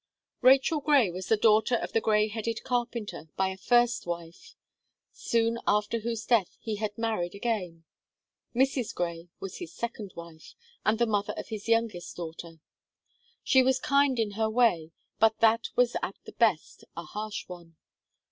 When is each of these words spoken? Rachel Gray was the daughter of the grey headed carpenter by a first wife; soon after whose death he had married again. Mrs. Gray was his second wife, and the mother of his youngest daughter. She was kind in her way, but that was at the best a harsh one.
Rachel 0.41 0.79
Gray 0.79 1.11
was 1.11 1.27
the 1.27 1.37
daughter 1.37 1.75
of 1.75 1.91
the 1.93 2.01
grey 2.01 2.27
headed 2.27 2.63
carpenter 2.63 3.29
by 3.35 3.49
a 3.49 3.55
first 3.55 4.07
wife; 4.07 4.55
soon 5.13 5.59
after 5.67 5.99
whose 5.99 6.25
death 6.25 6.57
he 6.59 6.77
had 6.77 6.97
married 6.97 7.35
again. 7.35 7.83
Mrs. 8.55 8.95
Gray 8.95 9.29
was 9.39 9.57
his 9.57 9.75
second 9.75 10.13
wife, 10.15 10.55
and 10.83 10.97
the 10.97 11.05
mother 11.05 11.33
of 11.37 11.49
his 11.49 11.67
youngest 11.69 12.15
daughter. 12.15 12.61
She 13.43 13.61
was 13.61 13.77
kind 13.77 14.17
in 14.17 14.31
her 14.31 14.49
way, 14.49 14.89
but 15.19 15.37
that 15.37 15.65
was 15.75 15.95
at 16.01 16.15
the 16.25 16.33
best 16.33 16.83
a 16.97 17.03
harsh 17.03 17.47
one. 17.47 17.75